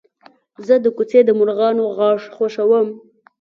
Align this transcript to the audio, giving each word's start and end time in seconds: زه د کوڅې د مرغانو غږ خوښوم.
زه 0.67 0.75
د 0.83 0.85
کوڅې 0.97 1.19
د 1.25 1.29
مرغانو 1.39 1.83
غږ 1.97 2.19
خوښوم. 2.35 2.87